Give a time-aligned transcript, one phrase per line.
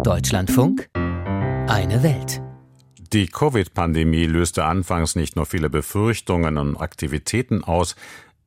[0.00, 2.42] Deutschlandfunk Eine Welt.
[3.12, 7.94] Die Covid-Pandemie löste anfangs nicht nur viele Befürchtungen und Aktivitäten aus,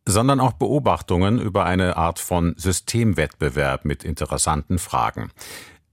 [0.06, 5.32] sondern auch Beobachtungen über eine Art von Systemwettbewerb mit interessanten Fragen.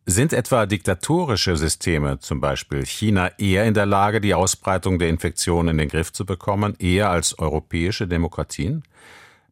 [0.04, 5.68] Sind etwa diktatorische Systeme, zum Beispiel China, eher in der Lage, die Ausbreitung der Infektion
[5.68, 8.82] in den Griff zu bekommen, eher als europäische Demokratien?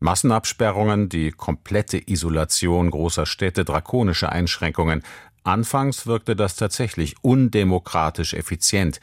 [0.01, 5.03] Massenabsperrungen, die komplette Isolation großer Städte, drakonische Einschränkungen.
[5.45, 9.01] Anfangs wirkte das tatsächlich undemokratisch effizient.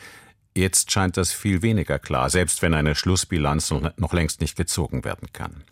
[0.56, 5.28] Jetzt scheint das viel weniger klar, selbst wenn eine Schlussbilanz noch längst nicht gezogen werden
[5.32, 5.64] kann.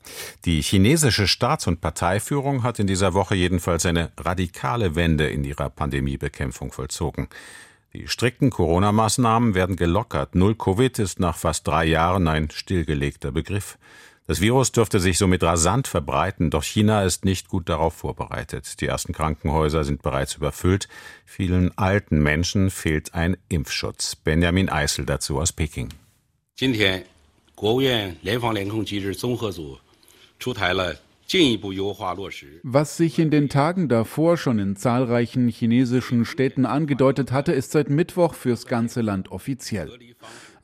[0.46, 5.72] Die chinesische Staats- und Parteiführung hat in dieser Woche jedenfalls eine radikale Wende in ihrer
[5.72, 7.30] Pandemiebekämpfung vollzogen.
[7.94, 10.36] Die strikten Corona-Maßnahmen werden gelockert.
[10.36, 13.80] Null Covid ist nach fast drei Jahren ein stillgelegter Begriff.
[14.27, 18.81] Das Virus dürfte sich somit rasant verbreiten, doch China ist nicht gut darauf vorbereitet.
[18.81, 20.89] Die ersten Krankenhäuser sind bereits überfüllt.
[21.27, 24.15] Vielen alten Menschen fehlt ein Impfschutz.
[24.15, 25.89] Benjamin Eisel dazu aus Peking.
[26.55, 27.05] 今天，
[27.55, 29.79] 国务院联防联控机制综合组
[30.39, 30.95] 出台了
[32.65, 37.89] was sich in den Tagen davor schon in zahlreichen chinesischen Städten angedeutet hatte, ist seit
[37.89, 39.97] Mittwoch fürs ganze Land offiziell.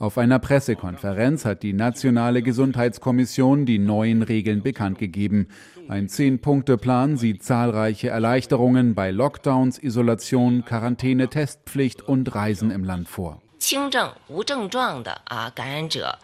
[0.00, 5.48] Auf einer Pressekonferenz hat die Nationale Gesundheitskommission die neuen Regeln bekannt gegeben.
[5.88, 13.40] Ein Zehn-Punkte-Plan sieht zahlreiche Erleichterungen bei Lockdowns, Isolation, Quarantäne, Testpflicht und Reisen im Land vor.
[13.58, 16.16] 轻症无症状的啊感染者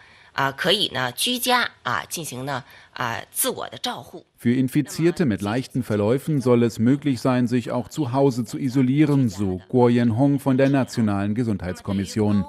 [4.39, 9.29] für Infizierte mit leichten Verläufen soll es möglich sein, sich auch zu Hause zu isolieren,
[9.29, 12.47] so Guo Yanhong von der Nationalen Gesundheitskommission.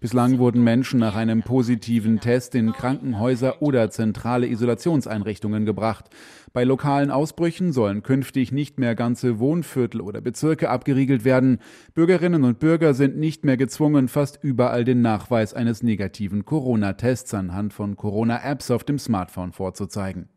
[0.00, 6.06] Bislang wurden Menschen nach einem positiven Test in Krankenhäuser oder zentrale Isolationseinrichtungen gebracht.
[6.54, 11.58] Bei lokalen Ausbrüchen sollen künftig nicht mehr ganze Wohnviertel oder Bezirke abgeriegelt werden.
[11.92, 17.74] Bürgerinnen und Bürger sind nicht mehr gezwungen, fast überall den Nachweis eines negativen Corona-Tests anhand
[17.74, 20.30] von Corona-Apps auf dem Smartphone vorzuzeigen.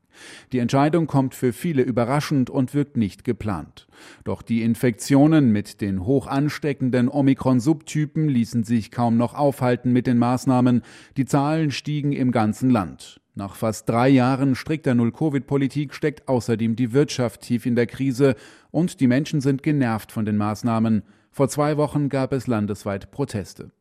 [0.52, 3.88] Die Entscheidung kommt für viele überraschend und wirkt nicht geplant.
[4.24, 10.18] Doch die Infektionen mit den hoch ansteckenden Omikron-Subtypen ließen sich kaum noch aufhalten mit den
[10.18, 10.82] Maßnahmen.
[11.18, 13.20] Die Zahlen stiegen im ganzen Land.
[13.36, 18.36] Nach fast drei Jahren strikter Null-Covid-Politik steckt außerdem die Wirtschaft tief in der Krise
[18.70, 21.02] und die Menschen sind genervt von den Maßnahmen.
[21.32, 23.72] Vor zwei Wochen gab es landesweit Proteste.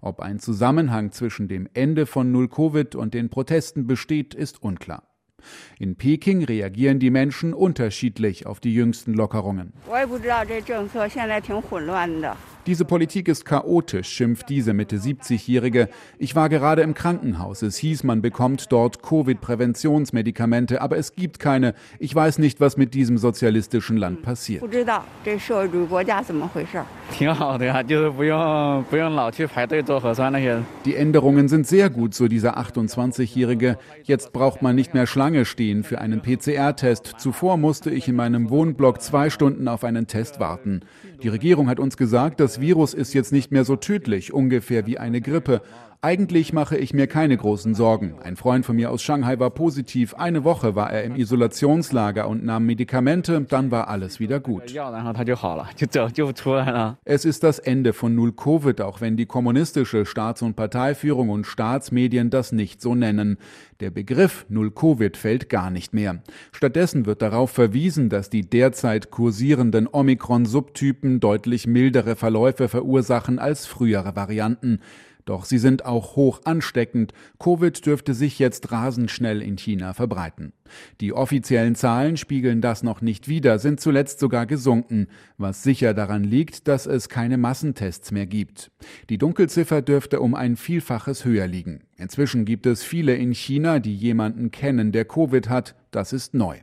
[0.00, 5.05] Ob ein Zusammenhang zwischen dem Ende von Null-Covid und den Protesten besteht, ist unklar.
[5.78, 9.72] In Peking reagieren die Menschen unterschiedlich auf die jüngsten Lockerungen.
[12.66, 15.88] Diese Politik ist chaotisch, schimpft diese Mitte 70-Jährige.
[16.18, 17.62] Ich war gerade im Krankenhaus.
[17.62, 21.74] Es hieß, man bekommt dort Covid-Präventionsmedikamente, aber es gibt keine.
[22.00, 24.64] Ich weiß nicht, was mit diesem sozialistischen Land passiert.
[30.84, 33.78] Die Änderungen sind sehr gut, so dieser 28-Jährige.
[34.02, 37.14] Jetzt braucht man nicht mehr Schlange stehen für einen PCR-Test.
[37.18, 40.80] Zuvor musste ich in meinem Wohnblock zwei Stunden auf einen Test warten.
[41.22, 44.96] Die Regierung hat uns gesagt, das Virus ist jetzt nicht mehr so tödlich, ungefähr wie
[44.96, 45.60] eine Grippe.
[46.02, 48.16] Eigentlich mache ich mir keine großen Sorgen.
[48.22, 50.14] Ein Freund von mir aus Shanghai war positiv.
[50.14, 53.40] Eine Woche war er im Isolationslager und nahm Medikamente.
[53.42, 54.72] Dann war alles wieder gut.
[57.04, 61.46] Es ist das Ende von Null Covid, auch wenn die kommunistische Staats- und Parteiführung und
[61.46, 63.38] Staatsmedien das nicht so nennen.
[63.80, 66.22] Der Begriff Null Covid fällt gar nicht mehr.
[66.52, 74.16] Stattdessen wird darauf verwiesen, dass die derzeit kursierenden Omikron-Subtypen deutlich mildere Verläufe verursachen als frühere
[74.16, 74.80] Varianten.
[75.26, 77.12] Doch sie sind auch hoch ansteckend.
[77.40, 80.52] Covid dürfte sich jetzt rasend schnell in China verbreiten.
[81.00, 86.22] Die offiziellen Zahlen spiegeln das noch nicht wider, sind zuletzt sogar gesunken, was sicher daran
[86.22, 88.70] liegt, dass es keine Massentests mehr gibt.
[89.10, 91.80] Die Dunkelziffer dürfte um ein Vielfaches höher liegen.
[91.96, 95.74] Inzwischen gibt es viele in China, die jemanden kennen, der Covid hat.
[95.90, 96.58] Das ist neu.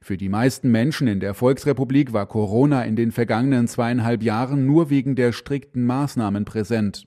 [0.00, 4.90] Für die meisten Menschen in der Volksrepublik war Corona in den vergangenen zweieinhalb Jahren nur
[4.90, 7.06] wegen der strikten Maßnahmen präsent.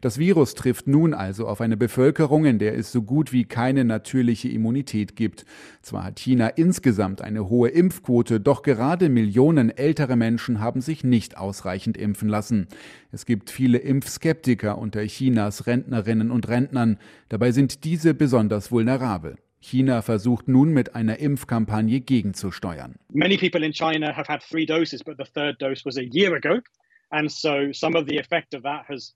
[0.00, 3.84] Das Virus trifft nun also auf eine Bevölkerung, in der es so gut wie keine
[3.84, 5.44] natürliche Immunität gibt.
[5.80, 11.36] Zwar hat China insgesamt eine hohe Impfquote, doch gerade Millionen ältere Menschen haben sich nicht
[11.36, 12.68] ausreichend impfen lassen.
[13.10, 16.98] Es gibt viele Impfskeptiker unter Chinas Rentnerinnen und Rentnern.
[17.28, 19.36] Dabei sind diese besonders vulnerabel.
[19.60, 22.96] China versucht nun mit einer Impfkampagne gegenzusteuern.
[23.12, 26.34] Many people in China have had three doses, but the third dose was a year
[26.34, 26.58] ago.
[27.10, 29.14] And so some of the effect of that has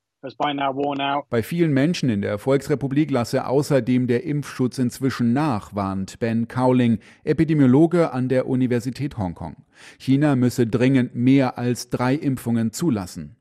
[1.30, 6.98] bei vielen Menschen in der Volksrepublik lasse außerdem der Impfschutz inzwischen nach, warnt Ben Cowling,
[7.24, 9.56] Epidemiologe an der Universität Hongkong.
[9.98, 13.36] China müsse dringend mehr als drei Impfungen zulassen.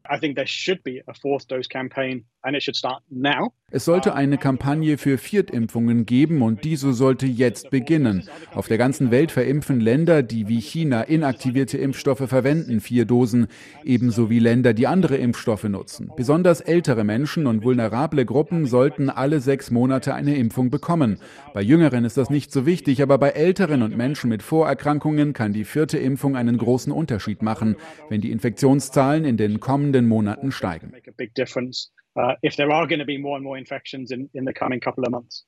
[3.71, 8.29] Es sollte eine Kampagne für Viertimpfungen geben und diese sollte jetzt beginnen.
[8.53, 13.47] Auf der ganzen Welt verimpfen Länder, die wie China inaktivierte Impfstoffe verwenden, vier Dosen,
[13.83, 16.11] ebenso wie Länder, die andere Impfstoffe nutzen.
[16.15, 21.17] Besonders ältere Menschen und vulnerable Gruppen sollten alle sechs Monate eine Impfung bekommen.
[21.53, 25.53] Bei Jüngeren ist das nicht so wichtig, aber bei Älteren und Menschen mit Vorerkrankungen kann
[25.53, 27.75] die vierte Impfung einen großen Unterschied machen,
[28.09, 30.91] wenn die Infektionszahlen in den kommenden Monaten steigen.
[32.17, 32.31] Uh,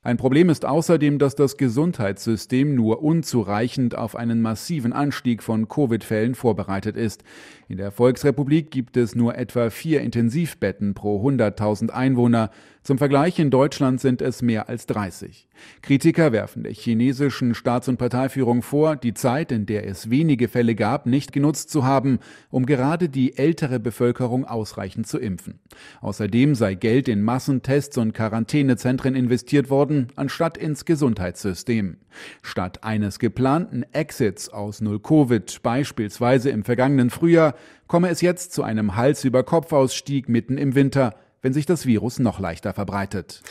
[0.02, 6.34] Ein Problem ist außerdem, dass das Gesundheitssystem nur unzureichend auf einen massiven Anstieg von Covid-Fällen
[6.34, 7.24] vorbereitet ist.
[7.68, 12.50] In der Volksrepublik gibt es nur etwa vier Intensivbetten pro 100.000 Einwohner.
[12.82, 15.48] Zum Vergleich in Deutschland sind es mehr als 30.
[15.82, 20.74] Kritiker werfen der chinesischen Staats- und Parteiführung vor, die Zeit, in der es wenige Fälle
[20.74, 22.18] gab, nicht genutzt zu haben,
[22.50, 25.60] um gerade die ältere Bevölkerung ausreichend zu impfen.
[26.00, 31.96] Außerdem sei Geld in Massentests und Quarantänezentren investiert worden, anstatt ins Gesundheitssystem.
[32.42, 37.54] Statt eines geplanten Exits aus Null-Covid, beispielsweise im vergangenen Frühjahr,
[37.86, 42.74] komme es jetzt zu einem Hals-über-Kopf-Ausstieg mitten im Winter, wenn sich das Virus noch leichter
[42.74, 43.42] verbreitet.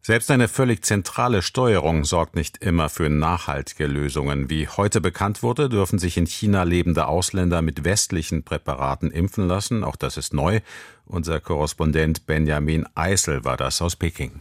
[0.00, 4.48] Selbst eine völlig zentrale Steuerung sorgt nicht immer für nachhaltige Lösungen.
[4.48, 9.84] Wie heute bekannt wurde, dürfen sich in China lebende Ausländer mit westlichen Präparaten impfen lassen.
[9.84, 10.60] Auch das ist neu.
[11.04, 14.40] Unser Korrespondent Benjamin Eisel war das aus Peking.